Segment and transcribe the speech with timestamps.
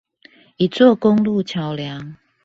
[0.57, 2.17] 一座公路橋梁